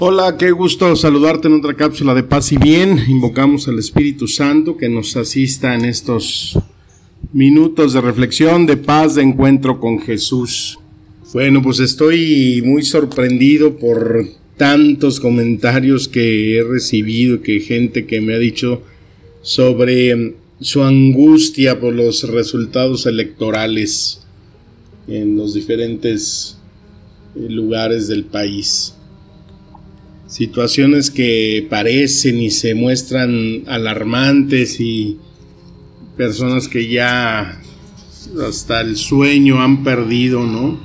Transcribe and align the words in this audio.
Hola, 0.00 0.36
qué 0.36 0.52
gusto 0.52 0.94
saludarte 0.94 1.48
en 1.48 1.54
otra 1.54 1.74
cápsula 1.74 2.14
de 2.14 2.22
paz 2.22 2.52
y 2.52 2.56
bien. 2.56 3.00
Invocamos 3.08 3.66
al 3.66 3.80
Espíritu 3.80 4.28
Santo 4.28 4.76
que 4.76 4.88
nos 4.88 5.16
asista 5.16 5.74
en 5.74 5.84
estos 5.84 6.56
minutos 7.32 7.94
de 7.94 8.00
reflexión, 8.00 8.64
de 8.64 8.76
paz, 8.76 9.16
de 9.16 9.22
encuentro 9.22 9.80
con 9.80 9.98
Jesús. 9.98 10.78
Bueno, 11.32 11.62
pues 11.62 11.80
estoy 11.80 12.62
muy 12.64 12.84
sorprendido 12.84 13.76
por 13.76 14.24
tantos 14.56 15.18
comentarios 15.18 16.06
que 16.06 16.56
he 16.58 16.62
recibido, 16.62 17.42
que 17.42 17.58
gente 17.58 18.06
que 18.06 18.20
me 18.20 18.34
ha 18.34 18.38
dicho 18.38 18.82
sobre 19.42 20.36
su 20.60 20.84
angustia 20.84 21.80
por 21.80 21.92
los 21.92 22.22
resultados 22.22 23.04
electorales 23.06 24.20
en 25.08 25.36
los 25.36 25.54
diferentes 25.54 26.56
lugares 27.34 28.06
del 28.06 28.26
país 28.26 28.94
situaciones 30.28 31.10
que 31.10 31.66
parecen 31.68 32.36
y 32.36 32.50
se 32.50 32.74
muestran 32.74 33.64
alarmantes 33.66 34.78
y 34.78 35.18
personas 36.16 36.68
que 36.68 36.86
ya 36.86 37.60
hasta 38.46 38.82
el 38.82 38.96
sueño 38.96 39.60
han 39.60 39.82
perdido, 39.82 40.44
¿no? 40.44 40.78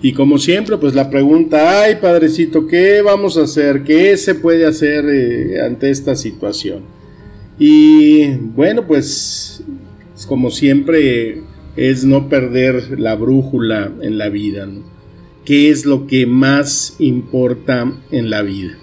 Y 0.00 0.12
como 0.14 0.38
siempre, 0.38 0.78
pues 0.78 0.94
la 0.94 1.10
pregunta, 1.10 1.82
ay 1.82 1.96
padrecito, 1.96 2.66
¿qué 2.66 3.02
vamos 3.02 3.36
a 3.36 3.42
hacer? 3.42 3.82
¿Qué 3.84 4.16
se 4.16 4.34
puede 4.34 4.64
hacer 4.64 5.04
eh, 5.10 5.60
ante 5.60 5.90
esta 5.90 6.14
situación? 6.14 6.84
Y 7.58 8.28
bueno, 8.28 8.86
pues 8.86 9.62
como 10.26 10.50
siempre 10.50 11.42
es 11.76 12.04
no 12.04 12.28
perder 12.28 12.98
la 12.98 13.14
brújula 13.16 13.92
en 14.00 14.16
la 14.16 14.28
vida, 14.28 14.66
¿no? 14.66 14.99
Qué 15.44 15.70
es 15.70 15.84
lo 15.86 16.06
que 16.06 16.26
más 16.26 16.96
importa 16.98 17.92
en 18.10 18.30
la 18.30 18.42
vida. 18.42 18.78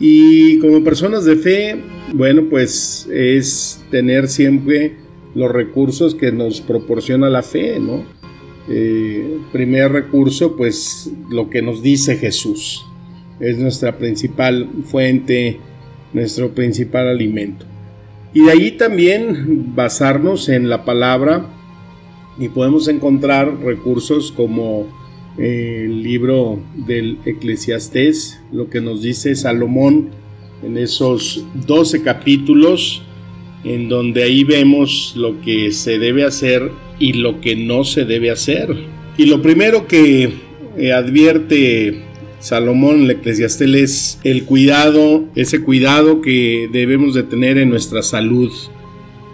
Y 0.00 0.58
como 0.60 0.84
personas 0.84 1.24
de 1.24 1.36
fe, 1.36 1.76
bueno, 2.12 2.48
pues 2.48 3.08
es 3.12 3.82
tener 3.90 4.28
siempre 4.28 4.96
los 5.34 5.50
recursos 5.50 6.14
que 6.14 6.32
nos 6.32 6.60
proporciona 6.60 7.28
la 7.28 7.42
fe, 7.42 7.78
¿no? 7.80 8.04
Eh, 8.68 9.38
primer 9.52 9.92
recurso, 9.92 10.56
pues 10.56 11.10
lo 11.30 11.50
que 11.50 11.62
nos 11.62 11.82
dice 11.82 12.16
Jesús. 12.16 12.84
Es 13.40 13.58
nuestra 13.58 13.98
principal 13.98 14.68
fuente, 14.84 15.58
nuestro 16.12 16.50
principal 16.54 17.08
alimento. 17.08 17.66
Y 18.34 18.44
de 18.44 18.50
ahí 18.50 18.70
también 18.72 19.74
basarnos 19.74 20.48
en 20.48 20.68
la 20.68 20.84
palabra 20.84 21.46
y 22.38 22.48
podemos 22.48 22.88
encontrar 22.88 23.58
recursos 23.62 24.32
como 24.32 24.86
el 25.38 26.02
libro 26.02 26.60
del 26.74 27.18
Eclesiastés, 27.24 28.40
lo 28.52 28.68
que 28.68 28.80
nos 28.80 29.02
dice 29.02 29.36
Salomón 29.36 30.10
en 30.64 30.76
esos 30.76 31.44
12 31.66 32.02
capítulos, 32.02 33.02
en 33.64 33.88
donde 33.88 34.24
ahí 34.24 34.44
vemos 34.44 35.14
lo 35.16 35.40
que 35.40 35.72
se 35.72 35.98
debe 35.98 36.24
hacer 36.24 36.70
y 36.98 37.12
lo 37.12 37.40
que 37.40 37.54
no 37.54 37.84
se 37.84 38.04
debe 38.04 38.30
hacer. 38.30 38.74
Y 39.16 39.26
lo 39.26 39.40
primero 39.40 39.86
que 39.86 40.32
eh, 40.76 40.92
advierte 40.92 42.02
Salomón 42.40 43.02
el 43.02 43.10
Eclesiastés 43.12 43.74
es 43.74 44.20
el 44.24 44.44
cuidado, 44.44 45.24
ese 45.34 45.62
cuidado 45.62 46.20
que 46.20 46.68
debemos 46.72 47.14
de 47.14 47.22
tener 47.22 47.58
en 47.58 47.68
nuestra 47.70 48.02
salud, 48.02 48.52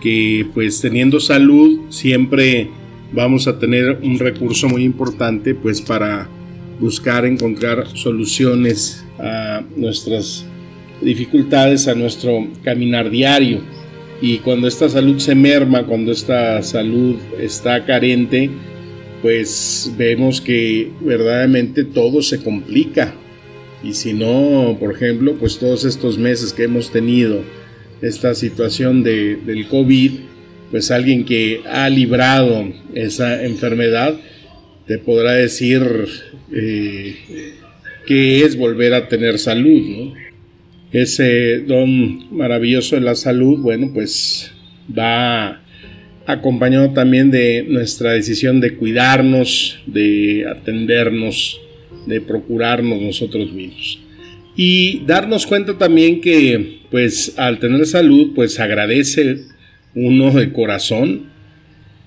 que 0.00 0.46
pues 0.52 0.80
teniendo 0.80 1.20
salud 1.20 1.80
siempre 1.88 2.70
vamos 3.14 3.46
a 3.46 3.58
tener 3.58 4.00
un 4.02 4.18
recurso 4.18 4.68
muy 4.68 4.82
importante 4.82 5.54
pues 5.54 5.80
para 5.80 6.28
buscar 6.80 7.24
encontrar 7.24 7.86
soluciones 7.96 9.04
a 9.18 9.62
nuestras 9.76 10.44
dificultades, 11.00 11.86
a 11.88 11.94
nuestro 11.94 12.48
caminar 12.62 13.10
diario. 13.10 13.60
Y 14.20 14.38
cuando 14.38 14.66
esta 14.66 14.88
salud 14.88 15.18
se 15.18 15.34
merma, 15.34 15.84
cuando 15.84 16.10
esta 16.10 16.62
salud 16.62 17.16
está 17.38 17.84
carente, 17.84 18.50
pues 19.22 19.92
vemos 19.96 20.40
que 20.40 20.90
verdaderamente 21.00 21.84
todo 21.84 22.22
se 22.22 22.42
complica. 22.42 23.14
Y 23.82 23.94
si 23.94 24.12
no, 24.12 24.76
por 24.80 24.92
ejemplo, 24.92 25.34
pues 25.34 25.58
todos 25.58 25.84
estos 25.84 26.18
meses 26.18 26.52
que 26.52 26.64
hemos 26.64 26.90
tenido 26.90 27.42
esta 28.00 28.34
situación 28.34 29.02
de, 29.02 29.36
del 29.36 29.68
COVID, 29.68 30.12
pues 30.70 30.90
alguien 30.90 31.24
que 31.24 31.60
ha 31.66 31.88
librado 31.88 32.72
esa 32.94 33.44
enfermedad 33.44 34.18
te 34.86 34.98
podrá 34.98 35.32
decir 35.32 35.82
eh, 36.52 37.16
que 38.06 38.44
es 38.44 38.56
volver 38.56 38.94
a 38.94 39.08
tener 39.08 39.38
salud. 39.38 40.12
Ese 40.92 41.60
don 41.60 42.34
maravilloso 42.36 42.94
de 42.94 43.02
la 43.02 43.14
salud, 43.14 43.58
bueno, 43.58 43.90
pues 43.92 44.52
va 44.96 45.62
acompañado 46.26 46.92
también 46.92 47.30
de 47.30 47.64
nuestra 47.68 48.12
decisión 48.12 48.60
de 48.60 48.76
cuidarnos, 48.76 49.80
de 49.86 50.46
atendernos, 50.48 51.60
de 52.06 52.20
procurarnos 52.20 53.00
nosotros 53.00 53.52
mismos. 53.52 54.00
Y 54.56 55.02
darnos 55.06 55.46
cuenta 55.46 55.76
también 55.76 56.20
que, 56.20 56.78
pues, 56.90 57.34
al 57.36 57.58
tener 57.58 57.84
salud, 57.86 58.32
pues 58.34 58.60
agradece 58.60 59.38
uno 59.94 60.30
de 60.32 60.52
corazón 60.52 61.26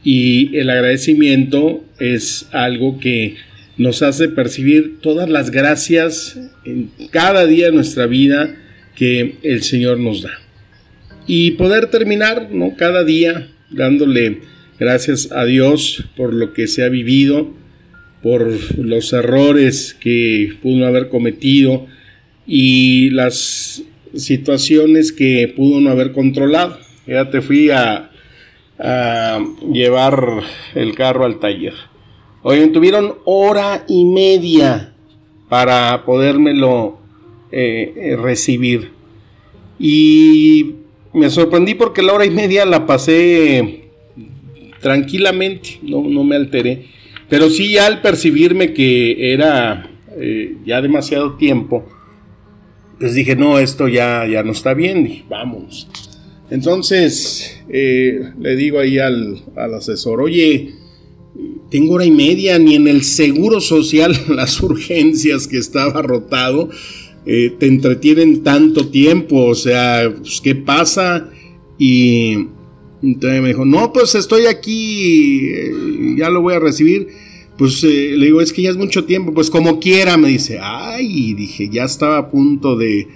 y 0.04 0.56
el 0.58 0.70
agradecimiento 0.70 1.84
es 2.00 2.48
algo 2.52 3.00
que 3.00 3.36
nos 3.78 4.02
hace 4.02 4.30
percibir 4.30 5.00
todas 5.02 5.30
las 5.30 5.52
gracias 5.52 6.40
en 6.66 6.90
cada 7.12 7.46
día 7.46 7.68
de 7.68 7.72
nuestra 7.74 8.08
vida 8.08 8.56
que 8.96 9.36
el 9.44 9.64
Señor 9.64 10.00
nos 10.00 10.24
da. 10.24 10.32
Y 11.28 11.52
poder 11.52 11.88
terminar 11.88 12.50
¿no? 12.52 12.76
cada 12.76 13.04
día 13.04 13.50
dándole 13.70 14.40
gracias 14.80 15.32
a 15.32 15.46
Dios 15.46 16.06
por 16.16 16.34
lo 16.34 16.54
que 16.54 16.68
se 16.68 16.84
ha 16.84 16.90
vivido, 16.90 17.54
por 18.24 18.50
los 18.78 19.14
errores 19.14 19.96
que 20.00 20.54
pudo 20.62 20.88
haber 20.88 21.10
cometido 21.10 21.86
y 22.48 23.10
las 23.12 23.84
situaciones 24.16 25.12
que 25.12 25.54
pudo 25.56 25.82
no 25.82 25.90
haber 25.90 26.14
controlado. 26.14 26.87
Ya 27.08 27.30
te 27.30 27.42
fui 27.42 27.70
a, 27.70 28.12
llevar 29.72 30.44
el 30.76 30.94
carro 30.94 31.26
al 31.26 31.40
taller. 31.40 31.74
Oye, 32.44 32.68
tuvieron 32.68 33.16
hora 33.26 33.84
y 33.88 34.06
media 34.06 34.94
para 35.50 36.04
podérmelo 36.06 37.00
eh, 37.52 38.16
recibir. 38.22 38.92
Y 39.80 40.76
me 41.14 41.30
sorprendí 41.30 41.74
porque 41.74 42.04
la 42.04 42.14
hora 42.14 42.26
y 42.26 42.30
media 42.30 42.66
la 42.66 42.86
pasé 42.86 43.90
tranquilamente, 44.82 45.80
no, 45.82 46.04
no 46.04 46.24
me 46.24 46.36
alteré. 46.36 46.86
Pero 47.30 47.50
sí, 47.50 47.78
al 47.78 48.02
percibirme 48.02 48.74
que 48.74 49.34
era 49.34 49.90
eh, 50.16 50.58
ya 50.66 50.82
demasiado 50.82 51.36
tiempo, 51.36 51.86
pues 53.00 53.14
dije, 53.14 53.36
no, 53.36 53.60
esto 53.60 53.88
ya, 53.88 54.26
ya 54.28 54.44
no 54.44 54.52
está 54.52 54.74
bien, 54.74 55.04
dije, 55.04 55.26
vámonos. 55.30 55.90
Entonces 56.50 57.60
eh, 57.70 58.32
le 58.40 58.56
digo 58.56 58.80
ahí 58.80 59.00
al, 59.00 59.44
asesor, 59.56 60.22
oye, 60.22 60.74
tengo 61.70 61.96
hora 61.96 62.06
y 62.06 62.12
media, 62.12 62.58
ni 62.58 62.76
en 62.76 62.88
el 62.88 63.04
seguro 63.04 63.60
social 63.60 64.16
las 64.30 64.62
urgencias 64.62 65.48
que 65.48 65.58
estaba 65.58 66.02
rotado 66.02 66.70
eh, 67.26 67.54
te 67.60 67.68
entretienen 67.68 68.44
tanto 68.44 68.88
tiempo, 68.88 69.48
o 69.48 69.56
sea, 69.56 70.14
pues, 70.18 70.40
¿qué 70.40 70.56
pasa? 70.56 71.30
Y 71.78 72.48
entonces 73.04 73.42
me 73.42 73.50
dijo, 73.50 73.66
no, 73.66 73.92
pues 73.92 74.16
estoy 74.16 74.46
aquí, 74.46 75.50
eh, 75.50 75.72
ya 76.18 76.30
lo 76.30 76.42
voy 76.42 76.54
a 76.54 76.60
recibir. 76.60 77.08
Pues 77.58 77.84
le 77.84 78.24
digo, 78.24 78.40
es 78.40 78.54
que 78.54 78.62
ya 78.62 78.70
es 78.70 78.78
mucho 78.78 79.06
tiempo, 79.06 79.34
pues 79.34 79.50
como 79.50 79.80
quiera, 79.80 80.16
me 80.16 80.30
dice, 80.30 80.60
ay, 80.62 81.34
dije, 81.34 81.70
ya 81.70 81.86
estaba 81.86 82.20
a 82.20 82.30
punto 82.30 82.76
de, 82.76 83.08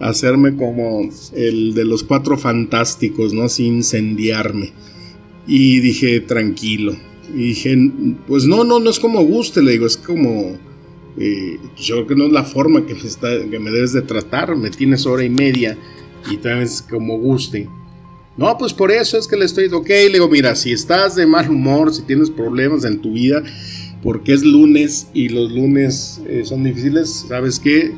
hacerme 0.00 0.56
como 0.56 1.08
el 1.34 1.74
de 1.74 1.84
los 1.84 2.02
cuatro 2.02 2.36
fantásticos, 2.38 3.32
¿no? 3.32 3.44
Así 3.44 3.66
incendiarme. 3.66 4.72
Y 5.46 5.80
dije, 5.80 6.20
tranquilo. 6.20 6.96
Y 7.34 7.48
dije, 7.48 7.76
pues 8.26 8.44
no, 8.44 8.64
no, 8.64 8.80
no 8.80 8.90
es 8.90 8.98
como 8.98 9.22
guste, 9.22 9.62
le 9.62 9.72
digo, 9.72 9.86
es 9.86 9.96
como, 9.96 10.58
eh, 11.18 11.58
yo 11.76 11.96
creo 11.96 12.06
que 12.08 12.16
no 12.16 12.26
es 12.26 12.32
la 12.32 12.44
forma 12.44 12.86
que 12.86 12.94
me, 12.94 13.06
está, 13.06 13.28
que 13.48 13.58
me 13.58 13.70
debes 13.70 13.92
de 13.92 14.02
tratar, 14.02 14.56
me 14.56 14.70
tienes 14.70 15.06
hora 15.06 15.24
y 15.24 15.30
media 15.30 15.76
y 16.30 16.38
tal 16.38 16.58
vez 16.58 16.82
como 16.82 17.18
guste. 17.18 17.68
No, 18.36 18.56
pues 18.58 18.72
por 18.72 18.90
eso 18.90 19.18
es 19.18 19.28
que 19.28 19.36
le 19.36 19.44
estoy, 19.44 19.66
ok, 19.66 19.88
le 19.88 20.12
digo, 20.14 20.28
mira, 20.28 20.56
si 20.56 20.72
estás 20.72 21.14
de 21.14 21.26
mal 21.26 21.50
humor, 21.50 21.92
si 21.92 22.02
tienes 22.02 22.30
problemas 22.30 22.84
en 22.84 23.00
tu 23.00 23.12
vida, 23.12 23.42
porque 24.02 24.32
es 24.32 24.42
lunes 24.44 25.08
y 25.12 25.28
los 25.28 25.52
lunes 25.52 26.22
eh, 26.26 26.42
son 26.44 26.64
difíciles, 26.64 27.26
¿sabes 27.28 27.60
qué? 27.60 27.92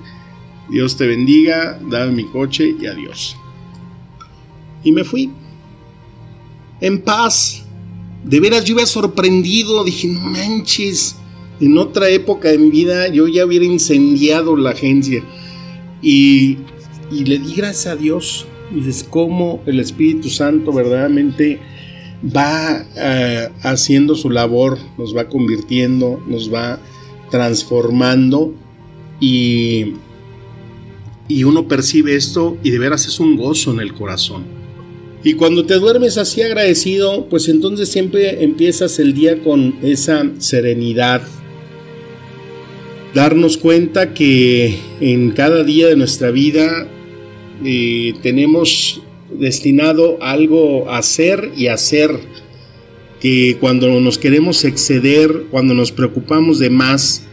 Dios 0.72 0.96
te 0.96 1.06
bendiga, 1.06 1.78
dame 1.88 2.12
mi 2.12 2.24
coche 2.24 2.74
y 2.80 2.86
adiós. 2.86 3.36
Y 4.82 4.90
me 4.90 5.04
fui. 5.04 5.30
En 6.80 7.02
paz. 7.02 7.62
De 8.24 8.40
veras 8.40 8.64
yo 8.64 8.76
iba 8.76 8.86
sorprendido, 8.86 9.84
dije, 9.84 10.08
no 10.08 10.20
manches 10.20 11.16
en 11.60 11.78
otra 11.78 12.08
época 12.08 12.48
de 12.48 12.58
mi 12.58 12.70
vida 12.70 13.06
yo 13.08 13.28
ya 13.28 13.44
hubiera 13.44 13.64
incendiado 13.64 14.56
la 14.56 14.70
agencia. 14.70 15.22
Y, 16.00 16.58
le 17.10 17.38
di 17.38 17.54
gracias 17.54 17.86
a 17.86 17.96
Dios. 17.96 18.46
Y 18.74 18.80
dices, 18.80 19.06
cómo 19.08 19.62
el 19.66 19.78
Espíritu 19.78 20.30
Santo 20.30 20.72
verdaderamente 20.72 21.60
va 22.24 22.86
eh, 22.96 23.50
haciendo 23.62 24.14
su 24.14 24.30
labor, 24.30 24.78
nos 24.96 25.14
va 25.14 25.28
convirtiendo, 25.28 26.22
nos 26.26 26.52
va 26.52 26.80
transformando 27.30 28.54
y, 29.20 29.92
y 31.28 31.44
uno 31.44 31.68
percibe 31.68 32.14
esto 32.14 32.56
y 32.62 32.70
de 32.70 32.78
veras 32.78 33.06
es 33.06 33.20
un 33.20 33.36
gozo 33.36 33.72
en 33.72 33.80
el 33.80 33.94
corazón. 33.94 34.44
Y 35.24 35.34
cuando 35.34 35.64
te 35.64 35.74
duermes 35.74 36.18
así 36.18 36.42
agradecido, 36.42 37.26
pues 37.28 37.48
entonces 37.48 37.88
siempre 37.88 38.42
empiezas 38.42 38.98
el 38.98 39.14
día 39.14 39.40
con 39.40 39.76
esa 39.82 40.26
serenidad, 40.38 41.22
darnos 43.14 43.56
cuenta 43.56 44.14
que 44.14 44.76
en 45.00 45.30
cada 45.30 45.62
día 45.62 45.86
de 45.86 45.96
nuestra 45.96 46.32
vida 46.32 46.88
eh, 47.64 48.14
tenemos 48.22 49.00
destinado 49.32 50.18
algo 50.20 50.90
a 50.90 50.98
hacer 50.98 51.52
y 51.56 51.68
hacer, 51.68 52.10
que 53.20 53.56
cuando 53.60 54.00
nos 54.00 54.18
queremos 54.18 54.64
exceder, 54.64 55.44
cuando 55.52 55.74
nos 55.74 55.92
preocupamos 55.92 56.58
de 56.58 56.70
más, 56.70 57.24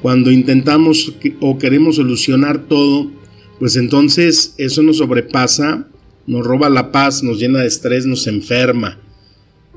cuando 0.00 0.30
intentamos 0.30 1.12
o 1.40 1.58
queremos 1.58 1.96
solucionar 1.96 2.68
todo, 2.68 3.10
pues 3.62 3.76
entonces 3.76 4.56
eso 4.58 4.82
nos 4.82 4.96
sobrepasa, 4.96 5.86
nos 6.26 6.44
roba 6.44 6.68
la 6.68 6.90
paz, 6.90 7.22
nos 7.22 7.38
llena 7.38 7.60
de 7.60 7.68
estrés, 7.68 8.06
nos 8.06 8.26
enferma. 8.26 8.98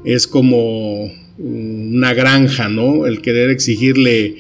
Es 0.04 0.26
como 0.26 1.12
una 1.38 2.16
granja, 2.16 2.68
¿no? 2.68 3.06
El 3.06 3.22
querer 3.22 3.52
exigirle 3.52 4.38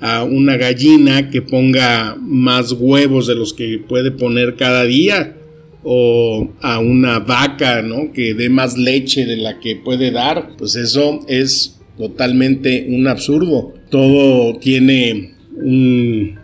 a 0.00 0.24
una 0.24 0.56
gallina 0.56 1.30
que 1.30 1.42
ponga 1.42 2.16
más 2.20 2.72
huevos 2.72 3.28
de 3.28 3.36
los 3.36 3.54
que 3.54 3.78
puede 3.78 4.10
poner 4.10 4.56
cada 4.56 4.82
día 4.82 5.36
o 5.84 6.50
a 6.60 6.80
una 6.80 7.20
vaca, 7.20 7.82
¿no? 7.82 8.12
Que 8.12 8.34
dé 8.34 8.48
más 8.48 8.76
leche 8.76 9.26
de 9.26 9.36
la 9.36 9.60
que 9.60 9.76
puede 9.76 10.10
dar, 10.10 10.56
pues 10.58 10.74
eso 10.74 11.20
es 11.28 11.78
totalmente 11.96 12.88
un 12.88 13.06
absurdo. 13.06 13.74
Todo 13.90 14.58
tiene 14.58 15.34
un, 15.54 16.36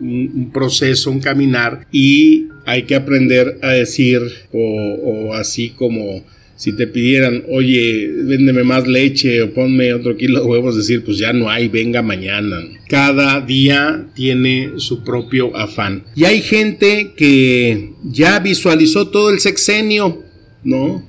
un 0.00 0.50
proceso, 0.52 1.10
un 1.10 1.20
caminar 1.20 1.86
y 1.92 2.48
hay 2.66 2.82
que 2.82 2.94
aprender 2.94 3.58
a 3.62 3.70
decir 3.70 4.20
o, 4.52 5.30
o 5.30 5.34
así 5.34 5.70
como 5.70 6.24
si 6.58 6.72
te 6.72 6.88
pidieran, 6.88 7.44
oye, 7.48 8.10
véndeme 8.12 8.64
más 8.64 8.88
leche 8.88 9.42
o 9.42 9.54
ponme 9.54 9.94
otro 9.94 10.16
kilo 10.16 10.40
de 10.40 10.46
huevos, 10.46 10.76
decir, 10.76 11.04
pues 11.04 11.16
ya 11.16 11.32
no 11.32 11.48
hay, 11.48 11.68
venga 11.68 12.02
mañana. 12.02 12.60
Cada 12.88 13.40
día 13.40 14.08
tiene 14.16 14.72
su 14.78 15.04
propio 15.04 15.56
afán. 15.56 16.02
Y 16.16 16.24
hay 16.24 16.42
gente 16.42 17.12
que 17.16 17.92
ya 18.02 18.40
visualizó 18.40 19.06
todo 19.06 19.30
el 19.30 19.38
sexenio, 19.38 20.24
¿no? 20.64 21.08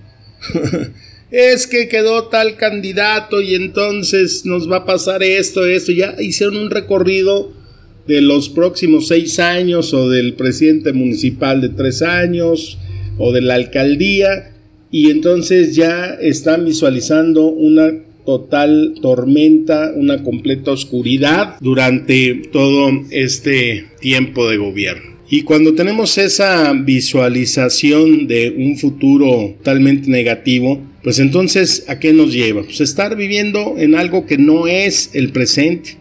es 1.31 1.65
que 1.65 1.88
quedó 1.88 2.27
tal 2.27 2.56
candidato 2.56 3.41
y 3.41 3.56
entonces 3.56 4.45
nos 4.45 4.71
va 4.71 4.77
a 4.77 4.86
pasar 4.86 5.24
esto, 5.24 5.65
esto. 5.65 5.91
Ya 5.91 6.15
hicieron 6.19 6.57
un 6.57 6.69
recorrido 6.69 7.53
de 8.10 8.22
los 8.22 8.50
próximos 8.50 9.08
seis 9.08 9.38
años 9.38 9.94
o 9.94 10.10
del 10.10 10.34
presidente 10.34 10.94
municipal 10.94 11.62
de 11.62 11.70
tres 11.70 12.02
años 12.02 12.80
o 13.20 13.32
de 13.32 13.42
la 13.42 13.54
alcaldía 13.54 14.56
y 14.90 15.12
entonces 15.12 15.76
ya 15.76 16.18
están 16.20 16.66
visualizando 16.66 17.46
una 17.46 17.94
total 18.26 18.96
tormenta, 19.00 19.94
una 19.96 20.24
completa 20.24 20.72
oscuridad 20.72 21.58
durante 21.62 22.34
todo 22.52 22.90
este 23.12 23.86
tiempo 24.02 24.50
de 24.50 24.58
gobierno. 24.58 25.20
Y 25.30 25.44
cuando 25.44 25.76
tenemos 25.76 26.18
esa 26.18 26.74
visualización 26.74 28.26
de 28.26 28.56
un 28.58 28.76
futuro 28.80 29.54
totalmente 29.60 30.10
negativo, 30.10 30.82
pues 31.04 31.20
entonces 31.20 31.86
¿a 31.88 32.00
qué 32.00 32.12
nos 32.12 32.34
lleva? 32.34 32.64
Pues 32.64 32.82
estar 32.82 33.16
viviendo 33.16 33.76
en 33.78 33.94
algo 33.94 34.26
que 34.26 34.40
no 34.40 34.66
es 34.66 35.12
el 35.14 35.32
presente. 35.32 35.99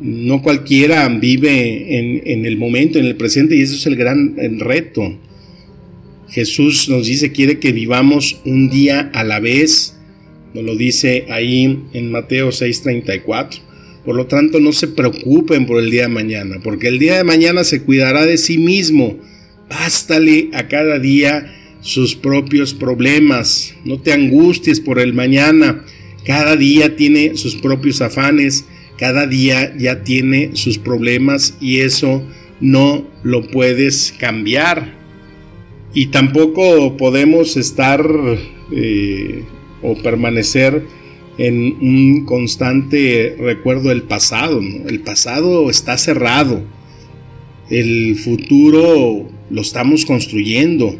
No 0.00 0.42
cualquiera 0.42 1.08
vive 1.08 1.98
en, 1.98 2.44
el 2.44 2.58
momento, 2.58 2.98
en 2.98 3.06
el 3.06 3.16
presente, 3.16 3.56
y 3.56 3.62
eso 3.62 3.76
es 3.76 3.86
el 3.86 3.96
gran 3.96 4.36
reto. 4.58 5.18
Jesús 6.28 6.88
nos 6.88 7.06
dice, 7.06 7.32
quiere 7.32 7.58
que 7.58 7.72
vivamos 7.72 8.40
un 8.44 8.68
día 8.68 9.10
a 9.14 9.24
la 9.24 9.40
vez. 9.40 9.96
Nos 10.54 10.64
lo 10.64 10.76
dice 10.76 11.26
ahí 11.30 11.84
en 11.92 12.10
Mateo 12.10 12.50
6:34. 12.50 13.60
Por 14.04 14.14
lo 14.14 14.26
tanto, 14.26 14.60
no 14.60 14.72
se 14.72 14.88
preocupen 14.88 15.66
por 15.66 15.82
el 15.82 15.90
día 15.90 16.02
de 16.02 16.08
mañana, 16.08 16.56
porque 16.62 16.88
el 16.88 16.98
día 16.98 17.16
de 17.16 17.24
mañana 17.24 17.64
se 17.64 17.82
cuidará 17.82 18.24
de 18.24 18.36
sí 18.36 18.58
mismo. 18.58 19.18
Bástale 19.68 20.50
a 20.52 20.68
cada 20.68 20.98
día 20.98 21.52
sus 21.80 22.14
propios 22.14 22.74
problemas. 22.74 23.74
No 23.84 24.00
te 24.00 24.12
angusties 24.12 24.80
por 24.80 25.00
el 25.00 25.12
mañana. 25.12 25.84
Cada 26.24 26.56
día 26.56 26.96
tiene 26.96 27.36
sus 27.36 27.56
propios 27.56 28.00
afanes. 28.00 28.64
Cada 28.98 29.26
día 29.26 29.76
ya 29.76 30.02
tiene 30.02 30.50
sus 30.54 30.78
problemas 30.78 31.56
y 31.60 31.80
eso 31.80 32.22
no 32.60 33.04
lo 33.22 33.46
puedes 33.48 34.14
cambiar 34.18 34.96
y 35.96 36.08
tampoco 36.08 36.98
podemos 36.98 37.56
estar 37.56 38.06
eh, 38.70 39.44
o 39.82 39.94
permanecer 39.96 40.84
en 41.38 41.56
un 41.80 42.26
constante 42.26 43.34
recuerdo 43.38 43.88
del 43.88 44.02
pasado. 44.02 44.60
El 44.60 45.00
pasado 45.00 45.70
está 45.70 45.96
cerrado. 45.96 46.62
El 47.70 48.16
futuro 48.16 49.26
lo 49.48 49.60
estamos 49.62 50.04
construyendo. 50.04 50.96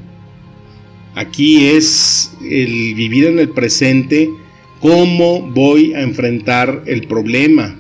Aquí 1.15 1.67
es 1.67 2.33
el 2.43 2.95
vivir 2.95 3.26
en 3.26 3.38
el 3.38 3.50
presente, 3.50 4.31
cómo 4.81 5.43
voy 5.43 5.93
a 5.93 6.00
enfrentar 6.00 6.85
el 6.87 7.07
problema. 7.07 7.79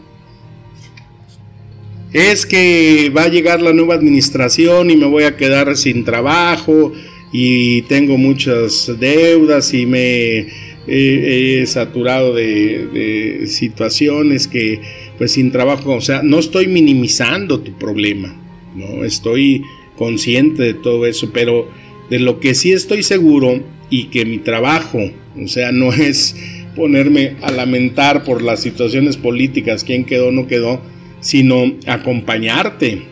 Es 2.16 2.46
que 2.46 3.12
va 3.14 3.24
a 3.24 3.28
llegar 3.28 3.60
la 3.60 3.74
nueva 3.74 3.94
administración 3.94 4.90
y 4.90 4.96
me 4.96 5.04
voy 5.04 5.24
a 5.24 5.36
quedar 5.36 5.76
sin 5.76 6.02
trabajo 6.02 6.94
y 7.30 7.82
tengo 7.82 8.16
muchas 8.16 8.90
deudas 8.98 9.74
y 9.74 9.84
me 9.84 10.46
he, 10.86 11.62
saturado 11.66 12.34
de, 12.34 13.42
situaciones 13.48 14.48
que 14.48 14.80
pues 15.18 15.32
sin 15.32 15.52
trabajo, 15.52 15.92
o 15.92 16.00
sea, 16.00 16.22
no 16.22 16.38
estoy 16.38 16.68
minimizando 16.68 17.60
tu 17.60 17.76
problema, 17.76 18.34
no 18.74 19.04
estoy 19.04 19.60
consciente 19.98 20.62
de 20.62 20.72
todo 20.72 21.04
eso, 21.04 21.32
pero 21.34 21.68
de 22.08 22.18
lo 22.18 22.40
que 22.40 22.54
sí 22.54 22.72
estoy 22.72 23.02
seguro 23.02 23.62
y 23.90 24.04
que 24.04 24.24
mi 24.24 24.38
trabajo, 24.38 25.00
o 25.38 25.48
sea, 25.48 25.70
no 25.70 25.92
es 25.92 26.34
ponerme 26.74 27.36
a 27.42 27.52
lamentar 27.52 28.24
por 28.24 28.40
las 28.40 28.62
situaciones 28.62 29.18
políticas, 29.18 29.84
quién 29.84 30.06
quedó, 30.06 30.32
no 30.32 30.46
quedó, 30.46 30.80
sino 31.26 31.76
acompañarte, 31.88 33.02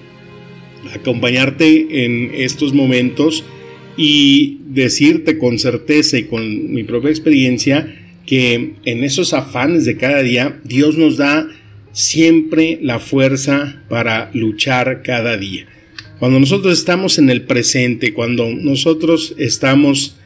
acompañarte 0.94 2.04
en 2.04 2.30
estos 2.33 2.73
momentos 2.73 3.42
y 3.97 4.61
decirte 4.68 5.37
con 5.37 5.59
certeza 5.59 6.16
y 6.18 6.23
con 6.23 6.73
mi 6.73 6.85
propia 6.85 7.11
experiencia 7.11 7.92
que 8.25 8.75
en 8.85 9.02
esos 9.02 9.35
afanes 9.35 9.85
de 9.85 9.97
cada 9.97 10.23
día 10.23 10.61
Dios 10.62 10.97
nos 10.97 11.16
da 11.16 11.49
siempre 11.90 12.78
la 12.80 13.00
fuerza 13.00 13.83
para 13.88 14.30
luchar 14.33 15.02
cada 15.02 15.37
día. 15.37 15.66
Cuando 16.21 16.38
nosotros 16.38 16.78
estamos 16.78 17.18
en 17.18 17.30
el 17.30 17.42
presente, 17.42 18.14
cuando 18.14 18.49
nosotros 18.49 19.35
estamos 19.38 20.18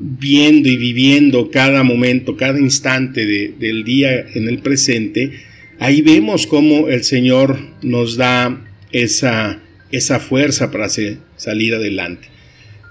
viendo 0.00 0.68
y 0.68 0.76
viviendo 0.76 1.52
cada 1.52 1.84
momento, 1.84 2.36
cada 2.36 2.58
instante 2.58 3.54
del 3.56 3.84
día 3.84 4.26
en 4.34 4.48
el 4.48 4.58
presente, 4.58 5.45
ahí 5.78 6.02
vemos 6.02 6.46
cómo 6.46 6.88
el 6.88 7.04
Señor 7.04 7.58
nos 7.82 8.16
da 8.16 8.64
esa, 8.92 9.60
esa 9.90 10.20
fuerza 10.20 10.70
para 10.70 10.88
salir 10.88 11.74
adelante. 11.74 12.28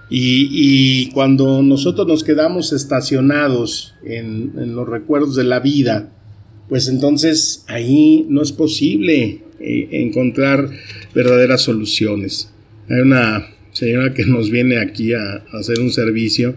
Y, 0.09 1.09
cuando 1.11 1.63
nosotros 1.63 2.07
nos 2.07 2.23
quedamos 2.23 2.73
estacionados 2.73 3.95
en, 4.05 4.75
los 4.75 4.87
recuerdos 4.87 5.35
de 5.35 5.43
la 5.43 5.59
vida, 5.59 6.11
pues 6.69 6.87
entonces 6.87 7.63
ahí 7.67 8.25
no 8.29 8.41
es 8.41 8.51
posible 8.51 9.41
eh, 9.59 9.87
encontrar 9.91 10.69
verdaderas 11.13 11.61
soluciones. 11.61 12.51
Hay 12.89 12.99
una 13.01 13.47
señora 13.71 14.13
que 14.13 14.25
nos 14.25 14.49
viene 14.51 14.77
aquí 14.77 15.13
a, 15.13 15.43
hacer 15.53 15.79
un 15.79 15.91
servicio 15.91 16.55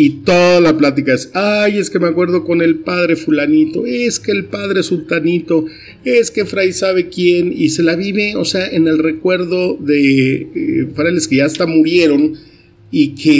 y 0.00 0.10
toda 0.10 0.60
la 0.60 0.78
plática 0.78 1.12
es, 1.12 1.28
ay, 1.34 1.78
es 1.78 1.90
que 1.90 1.98
me 1.98 2.06
acuerdo 2.06 2.44
con 2.44 2.62
el 2.62 2.76
padre 2.76 3.16
fulanito, 3.16 3.84
es 3.84 4.20
que 4.20 4.30
el 4.30 4.44
padre 4.44 4.84
sultanito, 4.84 5.64
es 6.04 6.30
que 6.30 6.44
Fray 6.44 6.72
sabe 6.72 7.08
quién, 7.08 7.52
y 7.52 7.70
se 7.70 7.82
la 7.82 7.96
vive, 7.96 8.36
o 8.36 8.44
sea, 8.44 8.68
en 8.68 8.86
el 8.86 8.98
recuerdo 8.98 9.74
de 9.74 10.46
eh, 10.54 10.88
que 11.28 11.36
ya 11.36 11.46
hasta 11.46 11.66
murieron, 11.66 12.38
y 12.90 13.08
que 13.08 13.30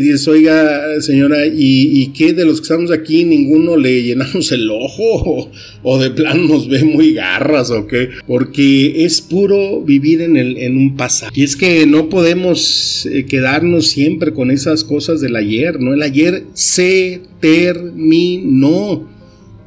dices, 0.00 0.26
oiga 0.26 1.00
señora, 1.00 1.46
¿y, 1.46 2.02
¿y, 2.02 2.08
qué 2.08 2.32
de 2.32 2.44
los 2.44 2.58
que 2.58 2.64
estamos 2.64 2.90
aquí 2.90 3.24
ninguno 3.24 3.76
le 3.76 4.02
llenamos 4.02 4.50
el 4.50 4.68
ojo 4.68 5.48
o, 5.84 5.98
de 5.98 6.10
plano 6.10 6.48
nos 6.48 6.68
ve 6.68 6.82
muy 6.82 7.14
garras 7.14 7.70
o 7.70 7.86
qué? 7.86 8.08
Porque 8.26 9.04
es 9.04 9.20
puro 9.20 9.80
vivir 9.82 10.22
en, 10.22 10.36
el, 10.36 10.58
en 10.58 10.76
un 10.76 10.96
pasado. 10.96 11.30
Y 11.36 11.44
es 11.44 11.54
que 11.54 11.86
no 11.86 12.08
podemos 12.08 13.06
eh, 13.06 13.26
quedarnos 13.26 13.86
siempre 13.86 14.32
con 14.32 14.50
esas 14.50 14.82
cosas 14.82 15.20
del 15.20 15.36
ayer, 15.36 15.80
¿no? 15.80 15.94
El 15.94 16.02
ayer 16.02 16.44
se 16.52 17.22
terminó. 17.40 19.08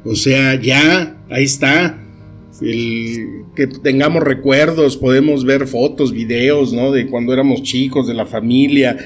O 0.04 0.16
sea, 0.16 0.60
ya, 0.60 1.18
ahí 1.30 1.44
está. 1.44 1.96
Que 2.60 3.66
tengamos 3.82 4.22
recuerdos, 4.22 4.98
podemos 4.98 5.46
ver 5.46 5.66
fotos, 5.66 6.12
videos, 6.12 6.74
¿no? 6.74 6.92
De 6.92 7.06
cuando 7.06 7.32
éramos 7.32 7.62
chicos, 7.62 8.06
de 8.06 8.12
la 8.12 8.26
familia, 8.26 8.98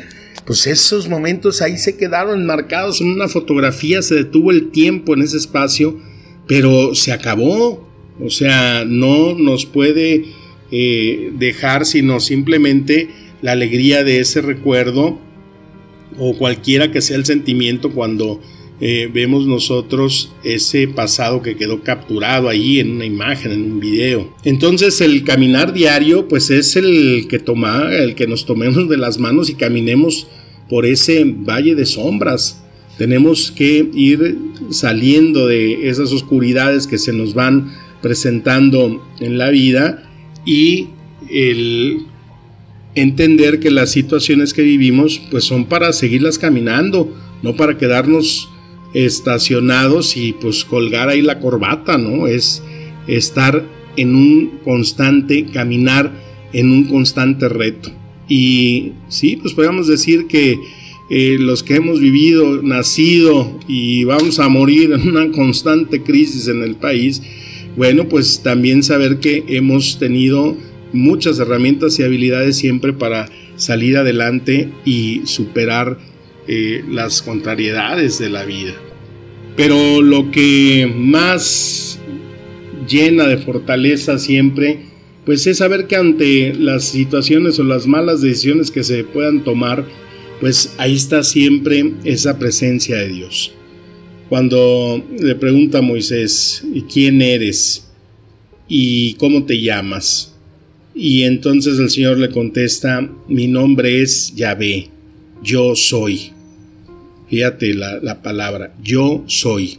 pues 0.47 0.67
esos 0.67 1.09
momentos 1.09 1.63
ahí 1.63 1.79
se 1.79 1.97
quedaron 1.97 2.45
marcados 2.45 3.01
en 3.01 3.09
una 3.09 3.29
fotografía, 3.29 4.03
se 4.03 4.15
detuvo 4.15 4.51
el 4.51 4.71
tiempo 4.71 5.15
en 5.15 5.23
ese 5.23 5.39
espacio, 5.39 5.99
pero 6.47 6.95
se 6.95 7.13
acabó. 7.13 7.89
O 8.21 8.31
sea, 8.31 8.85
no 8.87 9.35
nos 9.35 9.67
puede 9.67 10.27
eh, 10.71 11.33
dejar 11.37 11.87
sino 11.87 12.21
simplemente 12.21 13.09
la 13.43 13.53
alegría 13.53 14.05
de 14.05 14.21
ese 14.21 14.41
recuerdo 14.41 15.19
o 16.19 16.37
cualquiera 16.37 16.93
que 16.93 17.01
sea 17.01 17.17
el 17.17 17.25
sentimiento 17.25 17.93
cuando 17.93 18.41
eh, 18.81 19.09
vemos 19.13 19.47
nosotros 19.47 20.33
ese 20.43 20.89
pasado 20.89 21.43
que 21.43 21.57
quedó 21.57 21.83
capturado 21.83 22.49
ahí 22.49 22.81
en 22.81 22.91
una 22.91 23.05
imagen, 23.05 23.53
en 23.53 23.73
un 23.73 23.81
video. 23.81 24.35
Entonces 24.45 25.01
el 25.01 25.23
caminar 25.23 25.73
diario 25.73 26.27
pues 26.27 26.51
es 26.51 26.75
el 26.75 27.27
que 27.29 27.39
toma, 27.39 27.95
el 27.95 28.17
que 28.17 28.27
nos 28.27 28.47
tomemos 28.47 28.89
de 28.89 28.97
las 28.97 29.19
manos 29.19 29.49
y 29.49 29.55
caminemos 29.55 30.27
por 30.69 30.87
ese 30.87 31.25
valle 31.25 31.77
de 31.77 31.87
sombras. 31.87 32.65
Tenemos 32.99 33.53
que 33.53 33.89
ir 33.95 34.39
saliendo 34.71 35.47
de 35.47 35.89
esas 35.89 36.13
oscuridades 36.13 36.87
que 36.87 36.99
se 36.99 37.13
nos 37.13 37.35
van 37.35 37.73
presentando 38.03 39.05
en 39.21 39.39
la 39.39 39.51
vida 39.51 40.11
y 40.45 40.89
el 41.31 42.07
entender 42.97 43.61
que 43.61 43.71
las 43.71 43.91
situaciones 43.91 44.53
que 44.53 44.63
vivimos 44.63 45.21
pues 45.31 45.45
son 45.45 45.67
para 45.67 45.93
seguirlas 45.93 46.39
caminando, 46.39 47.13
no 47.43 47.57
para 47.57 47.79
quedarnos 47.79 48.51
estacionados 48.95 50.17
y 50.17 50.33
pues 50.33 50.65
colgar 50.65 51.09
ahí 51.09 51.21
la 51.21 51.41
corbata, 51.41 51.99
¿no? 51.99 52.27
Es 52.27 52.63
estar 53.07 53.65
en 53.97 54.15
un 54.15 54.61
constante 54.65 55.47
caminar, 55.47 56.13
en 56.53 56.71
un 56.71 56.85
constante 56.85 57.49
reto. 57.49 57.91
Y 58.29 58.93
sí, 59.09 59.37
pues 59.37 59.53
podemos 59.55 59.87
decir 59.87 60.27
que 60.27 60.59
eh, 61.11 61.37
los 61.39 61.63
que 61.63 61.77
hemos 61.77 62.01
vivido, 62.01 62.63
nacido 62.63 63.59
y 63.69 64.05
vamos 64.05 64.39
a 64.39 64.49
morir 64.49 64.93
en 64.93 65.07
una 65.09 65.31
constante 65.33 66.03
crisis 66.03 66.49
en 66.49 66.63
el 66.63 66.77
país, 66.77 67.21
bueno, 67.77 68.09
pues 68.09 68.43
también 68.43 68.83
saber 68.83 69.19
que 69.19 69.45
hemos 69.49 69.99
tenido 69.99 70.57
muchas 70.93 71.39
herramientas 71.41 71.99
y 71.99 72.05
habilidades 72.05 72.57
siempre 72.57 72.93
para 72.93 73.29
salir 73.57 73.97
adelante 73.97 74.71
y 74.85 75.23
superar 75.25 75.99
eh, 76.47 76.85
las 76.89 77.23
contrariedades 77.23 78.19
de 78.19 78.29
la 78.31 78.45
vida. 78.45 78.75
Pero 79.57 80.03
lo 80.03 80.31
que 80.31 80.93
más 80.95 81.99
llena 82.89 83.27
de 83.27 83.39
fortaleza 83.39 84.19
siempre, 84.19 84.87
pues 85.25 85.47
es 85.47 85.59
saber 85.59 85.87
que 85.87 85.97
ante 85.97 86.55
las 86.55 86.85
situaciones 86.85 87.59
o 87.59 87.65
las 87.65 87.87
malas 87.87 88.21
decisiones 88.21 88.71
que 88.71 88.83
se 88.83 89.05
puedan 89.05 89.45
tomar, 89.45 89.87
pues 90.41 90.75
ahí 90.79 90.95
está 90.95 91.23
siempre 91.23 91.95
esa 92.05 92.39
presencia 92.39 92.97
de 92.97 93.09
Dios. 93.09 93.53
Cuando 94.29 95.03
le 95.19 95.35
pregunta 95.37 95.79
a 95.79 95.83
Moisés, 95.83 96.65
¿quién 96.93 97.23
eres? 97.23 97.89
¿Y 98.69 99.15
cómo 99.15 99.45
te 99.45 99.61
llamas? 99.61 100.35
Y 100.95 101.23
entonces 101.23 101.79
el 101.79 101.91
Señor 101.91 102.19
le 102.19 102.31
contesta, 102.31 103.11
mi 103.29 103.47
nombre 103.47 104.03
es 104.03 104.35
Yahvé, 104.35 104.91
yo 105.43 105.75
soy. 105.75 106.34
Fíjate 107.29 107.75
la, 107.75 107.99
la 108.01 108.23
palabra, 108.23 108.75
yo 108.83 109.25
soy. 109.27 109.79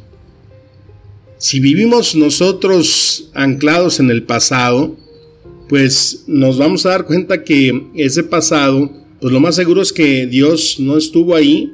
Si 1.37 1.59
vivimos 1.59 2.15
nosotros 2.15 3.29
anclados 3.33 3.99
en 3.99 4.09
el 4.09 4.23
pasado, 4.23 4.97
pues 5.67 6.23
nos 6.27 6.57
vamos 6.57 6.85
a 6.85 6.89
dar 6.89 7.05
cuenta 7.05 7.43
que 7.43 7.87
ese 7.95 8.23
pasado, 8.23 8.91
pues 9.19 9.33
lo 9.33 9.39
más 9.39 9.55
seguro 9.55 9.81
es 9.81 9.91
que 9.91 10.27
Dios 10.27 10.79
no 10.79 10.97
estuvo 10.97 11.35
ahí, 11.35 11.71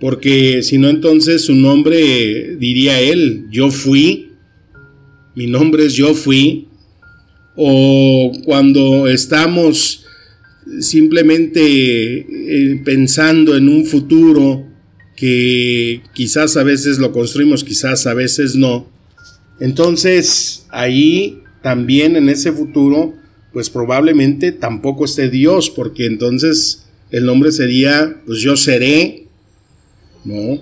porque 0.00 0.62
si 0.62 0.78
no 0.78 0.88
entonces 0.88 1.44
su 1.44 1.54
nombre 1.54 2.56
diría 2.56 3.00
él, 3.00 3.46
yo 3.50 3.70
fui, 3.70 4.32
mi 5.34 5.46
nombre 5.46 5.84
es 5.84 5.94
yo 5.94 6.14
fui, 6.14 6.68
o 7.54 8.32
cuando 8.44 9.06
estamos 9.06 10.06
simplemente 10.80 11.60
eh, 11.62 12.80
pensando 12.84 13.56
en 13.56 13.68
un 13.68 13.84
futuro 13.86 14.66
que 15.16 16.02
quizás 16.14 16.56
a 16.56 16.62
veces 16.62 16.98
lo 16.98 17.12
construimos, 17.12 17.64
quizás 17.64 18.06
a 18.06 18.14
veces 18.14 18.56
no. 18.56 18.88
Entonces 19.60 20.66
ahí 20.70 21.42
también 21.62 22.16
en 22.16 22.28
ese 22.28 22.52
futuro, 22.52 23.14
pues 23.52 23.68
probablemente 23.68 24.52
tampoco 24.52 25.04
esté 25.04 25.28
Dios, 25.28 25.68
porque 25.70 26.06
entonces 26.06 26.86
el 27.10 27.26
nombre 27.26 27.52
sería, 27.52 28.22
pues 28.24 28.40
yo 28.40 28.56
seré, 28.56 29.26
¿no? 30.24 30.60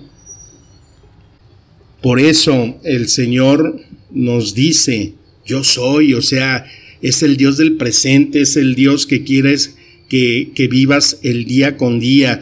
Por 2.01 2.19
eso 2.19 2.79
el 2.83 3.07
Señor 3.07 3.79
nos 4.11 4.55
dice, 4.55 5.13
yo 5.45 5.63
soy, 5.63 6.13
o 6.13 6.21
sea, 6.21 6.65
es 7.01 7.23
el 7.23 7.37
Dios 7.37 7.57
del 7.57 7.77
presente, 7.77 8.41
es 8.41 8.57
el 8.57 8.75
Dios 8.75 9.05
que 9.05 9.23
quieres 9.23 9.75
que, 10.09 10.67
vivas 10.69 11.19
el 11.23 11.45
día 11.45 11.77
con 11.77 11.99
día, 11.99 12.41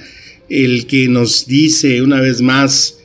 el 0.49 0.87
que 0.87 1.07
nos 1.09 1.45
dice 1.45 2.01
una 2.01 2.21
vez 2.21 2.41
más, 2.41 2.99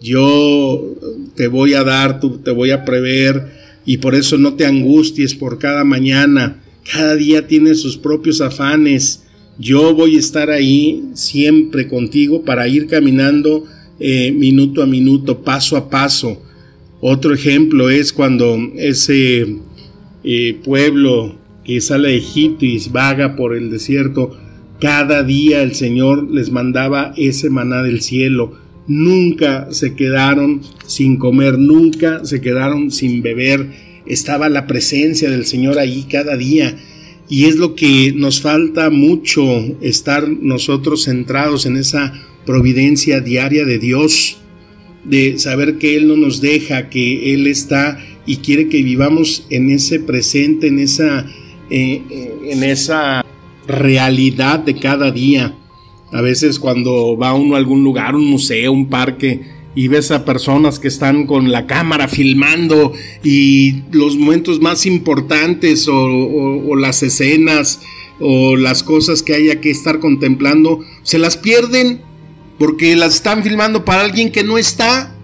yo 0.00 0.94
te 1.34 1.48
voy 1.48 1.74
a 1.74 1.82
dar, 1.82 2.20
te 2.20 2.50
voy 2.52 2.70
a 2.70 2.84
prever 2.84 3.52
y 3.84 3.98
por 3.98 4.14
eso 4.14 4.38
no 4.38 4.54
te 4.54 4.64
angusties 4.64 5.34
por 5.34 5.58
cada 5.58 5.84
mañana, 5.84 6.62
cada 6.90 7.16
día 7.16 7.46
tiene 7.48 7.74
sus 7.74 7.96
propios 7.96 8.40
afanes, 8.40 9.24
yo 9.58 9.94
voy 9.94 10.16
a 10.16 10.20
estar 10.20 10.50
ahí 10.50 11.02
siempre 11.14 11.88
contigo 11.88 12.44
para 12.44 12.68
ir 12.68 12.86
caminando 12.86 13.64
eh, 13.98 14.30
minuto 14.30 14.82
a 14.82 14.86
minuto, 14.86 15.42
paso 15.42 15.76
a 15.76 15.88
paso. 15.88 16.42
Otro 17.00 17.34
ejemplo 17.34 17.88
es 17.88 18.12
cuando 18.12 18.58
ese 18.76 19.56
eh, 20.24 20.58
pueblo 20.62 21.38
que 21.66 21.80
sale 21.80 22.10
de 22.10 22.16
Egipto 22.16 22.64
y 22.64 22.80
vaga 22.90 23.34
por 23.34 23.56
el 23.56 23.70
desierto, 23.70 24.38
cada 24.80 25.24
día 25.24 25.62
el 25.62 25.74
Señor 25.74 26.30
les 26.30 26.50
mandaba 26.50 27.12
ese 27.16 27.50
maná 27.50 27.82
del 27.82 28.02
cielo. 28.02 28.56
Nunca 28.86 29.68
se 29.72 29.96
quedaron 29.96 30.60
sin 30.86 31.16
comer, 31.16 31.58
nunca 31.58 32.24
se 32.24 32.40
quedaron 32.40 32.92
sin 32.92 33.20
beber. 33.20 33.72
Estaba 34.06 34.48
la 34.48 34.68
presencia 34.68 35.28
del 35.28 35.44
Señor 35.44 35.78
ahí 35.78 36.06
cada 36.08 36.36
día. 36.36 36.76
Y 37.28 37.46
es 37.46 37.56
lo 37.56 37.74
que 37.74 38.12
nos 38.14 38.40
falta 38.40 38.90
mucho, 38.90 39.42
estar 39.80 40.28
nosotros 40.28 41.04
centrados 41.04 41.66
en 41.66 41.76
esa 41.76 42.12
providencia 42.44 43.20
diaria 43.20 43.64
de 43.64 43.80
Dios, 43.80 44.38
de 45.04 45.36
saber 45.40 45.78
que 45.78 45.96
Él 45.96 46.06
no 46.06 46.16
nos 46.16 46.40
deja, 46.40 46.90
que 46.90 47.34
Él 47.34 47.48
está 47.48 47.98
y 48.24 48.36
quiere 48.36 48.68
que 48.68 48.82
vivamos 48.84 49.46
en 49.50 49.70
ese 49.70 49.98
presente, 49.98 50.68
en 50.68 50.78
esa 50.78 51.26
en 51.70 52.62
esa 52.62 53.24
realidad 53.66 54.60
de 54.60 54.74
cada 54.76 55.10
día. 55.10 55.54
A 56.12 56.20
veces 56.20 56.58
cuando 56.58 57.16
va 57.16 57.34
uno 57.34 57.54
a 57.54 57.58
algún 57.58 57.82
lugar, 57.82 58.14
un 58.14 58.26
museo, 58.26 58.72
un 58.72 58.88
parque, 58.88 59.56
y 59.76 59.88
ves 59.88 60.10
a 60.10 60.24
personas 60.24 60.78
que 60.78 60.88
están 60.88 61.26
con 61.26 61.52
la 61.52 61.66
cámara 61.66 62.08
filmando 62.08 62.94
y 63.22 63.82
los 63.92 64.16
momentos 64.16 64.58
más 64.58 64.86
importantes 64.86 65.86
o, 65.86 66.74
las 66.76 67.02
escenas 67.02 67.80
o 68.18 68.56
las 68.56 68.82
cosas 68.82 69.22
que 69.22 69.34
haya 69.34 69.60
que 69.60 69.70
estar 69.70 70.00
contemplando, 70.00 70.80
se 71.02 71.18
las 71.18 71.36
pierden 71.36 72.00
porque 72.58 72.96
las 72.96 73.16
están 73.16 73.44
filmando 73.44 73.84
para 73.84 74.00
alguien 74.00 74.32
que 74.32 74.44
no 74.44 74.56
está 74.56 75.14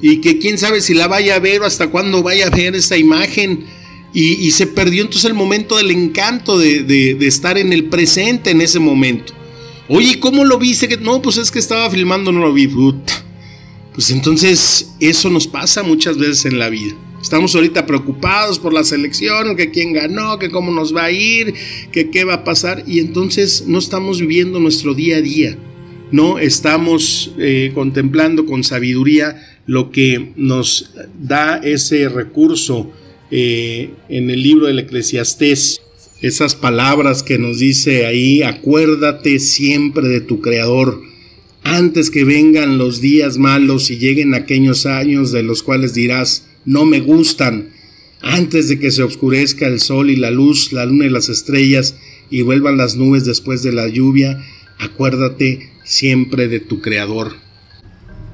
y 0.00 0.22
que 0.22 0.38
quién 0.38 0.56
sabe 0.56 0.80
si 0.80 0.94
la 0.94 1.06
vaya 1.06 1.34
a 1.34 1.40
ver 1.40 1.60
o 1.60 1.66
hasta 1.66 1.90
cuándo 1.90 2.22
vaya 2.22 2.46
a 2.46 2.50
ver 2.50 2.74
esa 2.74 2.96
imagen 2.96 3.66
Y, 4.12 4.50
se 4.50 4.66
perdió 4.66 5.02
entonces 5.02 5.26
el 5.26 5.34
momento 5.34 5.76
del 5.76 5.90
encanto 5.92 6.58
de, 6.58 7.16
estar 7.20 7.58
en 7.58 7.72
el 7.72 7.84
presente 7.84 8.50
en 8.50 8.60
ese 8.60 8.80
momento. 8.80 9.32
Oye, 9.88 10.18
¿cómo 10.18 10.44
lo 10.44 10.58
viste? 10.58 10.88
Que, 10.88 10.96
no, 10.96 11.22
pues 11.22 11.36
es 11.36 11.50
que 11.50 11.58
estaba 11.58 11.90
filmando, 11.90 12.32
no 12.32 12.40
lo 12.40 12.52
vi. 12.52 12.68
Pues 13.92 14.10
entonces 14.10 14.92
eso 15.00 15.30
nos 15.30 15.46
pasa 15.46 15.82
muchas 15.82 16.18
veces 16.18 16.46
en 16.46 16.58
la 16.58 16.68
vida. 16.68 16.94
Estamos 17.22 17.54
ahorita 17.54 17.86
preocupados 17.86 18.58
por 18.58 18.72
la 18.72 18.82
selección, 18.82 19.54
que 19.54 19.70
quién 19.70 19.92
ganó, 19.92 20.38
que 20.38 20.50
cómo 20.50 20.72
nos 20.72 20.94
va 20.94 21.04
a 21.04 21.10
ir, 21.10 21.54
que 21.92 22.10
qué 22.10 22.24
va 22.24 22.34
a 22.34 22.44
pasar. 22.44 22.82
Y 22.86 22.98
entonces 22.98 23.64
no 23.66 23.78
estamos 23.78 24.20
viviendo 24.20 24.58
nuestro 24.58 24.94
día 24.94 25.16
a 25.16 25.20
día. 25.20 25.58
No 26.10 26.38
estamos 26.38 27.32
eh, 27.38 27.72
contemplando 27.74 28.46
con 28.46 28.64
sabiduría 28.64 29.36
lo 29.66 29.92
que 29.92 30.32
nos 30.34 30.92
da 31.20 31.58
ese 31.58 32.08
recurso 32.08 32.90
eh, 33.30 33.90
en 34.08 34.30
el 34.30 34.42
libro 34.42 34.66
del 34.66 34.78
Eclesiastés. 34.78 35.80
Esas 36.20 36.54
palabras 36.54 37.22
que 37.22 37.38
nos 37.38 37.58
dice 37.58 38.06
ahí, 38.06 38.42
acuérdate 38.42 39.38
siempre 39.38 40.08
de 40.08 40.20
tu 40.20 40.40
Creador, 40.40 41.00
antes 41.62 42.10
que 42.10 42.24
vengan 42.24 42.78
los 42.78 43.00
días 43.00 43.38
malos 43.38 43.90
y 43.90 43.98
lleguen 43.98 44.34
aquellos 44.34 44.86
años 44.86 45.32
de 45.32 45.42
los 45.42 45.62
cuales 45.62 45.94
dirás, 45.94 46.46
no 46.64 46.84
me 46.84 47.00
gustan, 47.00 47.70
antes 48.22 48.68
de 48.68 48.78
que 48.78 48.90
se 48.90 49.02
oscurezca 49.02 49.66
el 49.66 49.80
sol 49.80 50.10
y 50.10 50.16
la 50.16 50.30
luz, 50.30 50.72
la 50.72 50.84
luna 50.84 51.06
y 51.06 51.10
las 51.10 51.28
estrellas, 51.28 51.96
y 52.30 52.42
vuelvan 52.42 52.76
las 52.76 52.96
nubes 52.96 53.24
después 53.24 53.62
de 53.62 53.72
la 53.72 53.88
lluvia, 53.88 54.44
acuérdate 54.78 55.70
siempre 55.84 56.48
de 56.48 56.60
tu 56.60 56.80
Creador. 56.80 57.34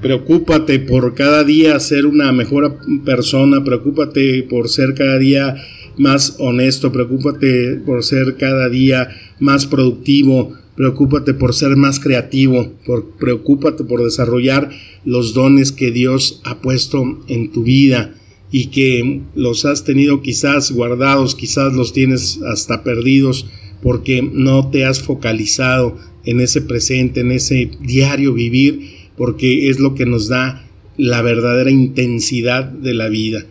Preocúpate 0.01 0.77
por 0.79 1.15
cada 1.15 1.43
día 1.43 1.79
ser 1.79 2.05
una 2.05 2.31
mejor 2.31 2.77
persona, 3.03 3.63
preocúpate 3.63 4.43
por 4.43 4.69
ser 4.69 4.93
cada 4.93 5.17
día 5.17 5.55
más 5.97 6.35
honesto, 6.37 6.91
preocúpate 6.91 7.81
por 7.83 8.03
ser 8.03 8.37
cada 8.37 8.69
día 8.69 9.09
más 9.39 9.65
productivo, 9.65 10.53
preocúpate 10.75 11.33
por 11.33 11.55
ser 11.55 11.75
más 11.75 11.99
creativo, 11.99 12.73
preocúpate 13.19 13.83
por 13.83 14.03
desarrollar 14.03 14.69
los 15.03 15.33
dones 15.33 15.71
que 15.71 15.89
Dios 15.89 16.41
ha 16.43 16.61
puesto 16.61 17.23
en 17.27 17.51
tu 17.51 17.63
vida 17.63 18.13
y 18.51 18.67
que 18.67 19.21
los 19.33 19.65
has 19.65 19.83
tenido 19.83 20.21
quizás 20.21 20.71
guardados, 20.71 21.33
quizás 21.33 21.73
los 21.73 21.91
tienes 21.91 22.39
hasta 22.43 22.83
perdidos 22.83 23.47
porque 23.81 24.21
no 24.21 24.69
te 24.69 24.85
has 24.85 25.01
focalizado 25.01 25.97
en 26.23 26.41
ese 26.41 26.61
presente, 26.61 27.21
en 27.21 27.31
ese 27.31 27.71
diario 27.81 28.33
vivir, 28.33 28.96
porque 29.17 29.69
es 29.69 29.79
lo 29.79 29.95
que 29.95 30.05
nos 30.05 30.29
da 30.29 30.67
la 30.97 31.21
verdadera 31.21 31.71
intensidad 31.71 32.63
de 32.65 32.93
la 32.93 33.09
vida. 33.09 33.45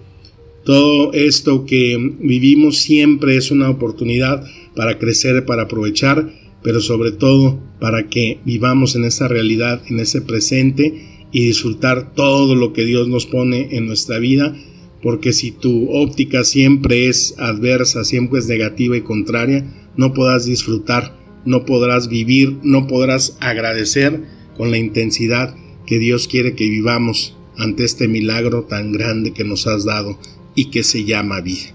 Todo 0.64 1.12
esto 1.12 1.64
que 1.64 1.96
vivimos 2.20 2.78
siempre 2.78 3.36
es 3.36 3.50
una 3.50 3.70
oportunidad 3.70 4.44
para 4.74 4.98
crecer, 4.98 5.44
para 5.44 5.62
aprovechar, 5.62 6.32
pero 6.62 6.80
sobre 6.80 7.12
todo 7.12 7.60
para 7.78 8.08
que 8.08 8.40
vivamos 8.44 8.96
en 8.96 9.04
esa 9.04 9.28
realidad, 9.28 9.82
en 9.88 10.00
ese 10.00 10.22
presente 10.22 11.26
y 11.30 11.46
disfrutar 11.46 12.14
todo 12.14 12.54
lo 12.54 12.72
que 12.72 12.84
Dios 12.84 13.06
nos 13.08 13.26
pone 13.26 13.76
en 13.76 13.86
nuestra 13.86 14.18
vida, 14.18 14.56
porque 15.02 15.32
si 15.32 15.52
tu 15.52 15.88
óptica 15.90 16.42
siempre 16.42 17.06
es 17.06 17.34
adversa, 17.38 18.04
siempre 18.04 18.40
es 18.40 18.48
negativa 18.48 18.96
y 18.96 19.02
contraria, 19.02 19.64
no 19.96 20.14
podrás 20.14 20.46
disfrutar, 20.46 21.16
no 21.44 21.64
podrás 21.64 22.08
vivir, 22.08 22.56
no 22.64 22.88
podrás 22.88 23.36
agradecer 23.40 24.24
con 24.56 24.70
la 24.70 24.78
intensidad 24.78 25.54
que 25.86 25.98
Dios 25.98 26.28
quiere 26.28 26.54
que 26.54 26.68
vivamos 26.68 27.36
ante 27.56 27.84
este 27.84 28.08
milagro 28.08 28.64
tan 28.64 28.92
grande 28.92 29.32
que 29.32 29.44
nos 29.44 29.66
has 29.66 29.84
dado 29.84 30.18
y 30.54 30.66
que 30.66 30.82
se 30.82 31.04
llama 31.04 31.40
vida. 31.40 31.74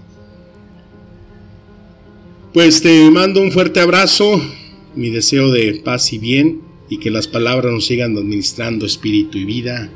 Pues 2.52 2.82
te 2.82 3.10
mando 3.10 3.40
un 3.40 3.50
fuerte 3.50 3.80
abrazo, 3.80 4.40
mi 4.94 5.10
deseo 5.10 5.50
de 5.50 5.80
paz 5.82 6.12
y 6.12 6.18
bien 6.18 6.60
y 6.90 6.98
que 6.98 7.10
las 7.10 7.26
palabras 7.26 7.72
nos 7.72 7.86
sigan 7.86 8.16
administrando 8.16 8.84
espíritu 8.84 9.38
y 9.38 9.44
vida. 9.44 9.90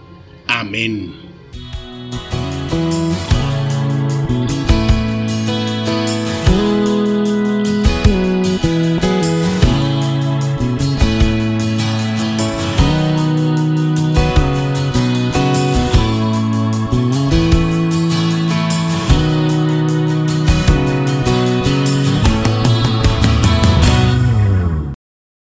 Amén. 0.46 1.25